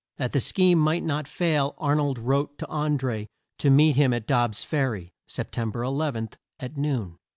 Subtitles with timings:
[0.17, 3.27] That the scheme might not fail, Ar nold wrote to An dré
[3.59, 7.17] to meet him at Dobb's Fer ry, Sep tem ber 11, at noon.